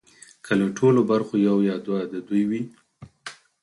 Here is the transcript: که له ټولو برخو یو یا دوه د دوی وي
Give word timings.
که 0.45 0.53
له 0.59 0.67
ټولو 0.77 0.99
برخو 1.11 1.35
یو 1.47 1.57
یا 1.69 1.75
دوه 1.85 2.01
د 2.13 2.15
دوی 2.27 2.43
وي 2.49 2.61